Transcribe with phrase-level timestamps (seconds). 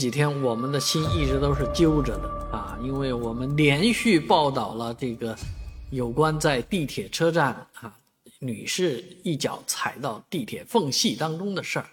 [0.00, 5.36] 几天我们的心一直都是揪着的啊，因为我们连续报道了这个
[5.90, 7.94] 有关在地铁车站啊，
[8.38, 11.86] 女士一脚踩到地铁缝隙当中的事儿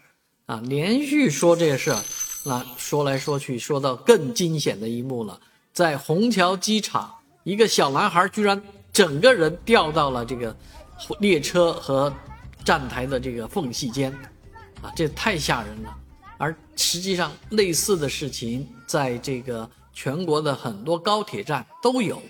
[0.45, 2.01] 啊，连续说这个事儿，
[2.45, 5.37] 那说来说去说到更惊险的一幕了，
[5.73, 7.13] 在虹桥机场，
[7.43, 8.61] 一个小男孩居然
[8.93, 10.55] 整个人掉到了这个
[11.19, 12.13] 列车和
[12.63, 14.13] 站台的这个缝隙间，
[14.81, 15.93] 啊，这太吓人了。
[16.37, 22.21] 而实际上，类似的事情在这个全国的很多高铁站都有，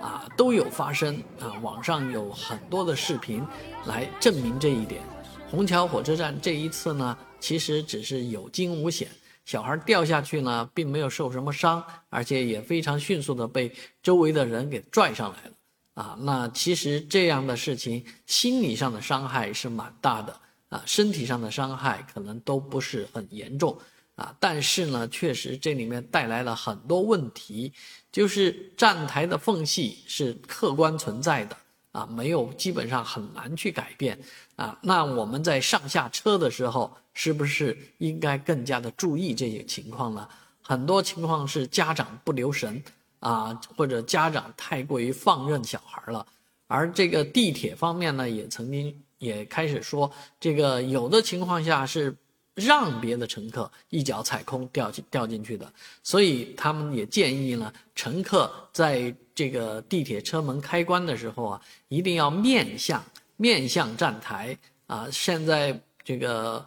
[0.00, 1.52] 啊，都有发生啊。
[1.62, 3.44] 网上有很多的视频
[3.86, 5.02] 来证明这一点。
[5.50, 9.08] 虹桥火车站这一次呢，其实只是有惊无险，
[9.44, 15.52] 小孩掉下去呢，并没有受什么伤，而且也非常迅速的被周围的人给拽上来了。
[15.94, 20.40] 啊，那其实这样的事情，心理上的伤害是蛮大的。
[20.68, 23.78] 啊，身体上的伤害可能都不是很严重
[24.16, 27.72] 啊，但是呢，确实这里面带来了很多问题，
[28.10, 31.56] 就是站台的缝隙是客观存在的
[31.92, 34.18] 啊，没有基本上很难去改变
[34.56, 34.76] 啊。
[34.82, 40.28] 那我们在上下车的时候，是不是应该更加的注意这些情况呢？
[40.62, 42.82] 很多情况是家长不留神
[43.20, 46.26] 啊，或者家长太过于放任小孩了，
[46.66, 49.00] 而这个地铁方面呢，也曾经。
[49.18, 52.14] 也开始说，这个有的情况下是
[52.54, 55.70] 让别的乘客一脚踩空掉进掉进去的，
[56.02, 63.04] 所以他们也建议呢，乘客在这个地铁车门开关的时候啊，一定要面向
[63.36, 65.06] 面向站台啊。
[65.12, 66.64] 现在这个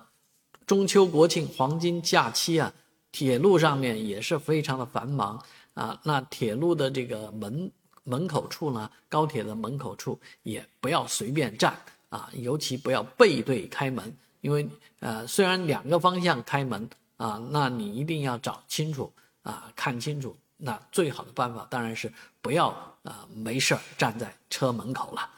[0.67, 2.71] 中秋国庆黄金假期啊，
[3.11, 7.71] 铁路上面也是非常的繁忙啊，那铁路的这个门
[8.03, 11.75] 门口处呢，高铁的门口处也不要随便站。
[12.09, 14.67] 啊，尤其不要背对开门，因为
[14.99, 19.11] 呃，虽然两个方向开门啊，那你一定要找清楚
[19.43, 20.35] 啊，看清楚。
[20.57, 22.67] 那最好的办法当然是不要
[23.03, 25.29] 啊，没事儿站在车门口了。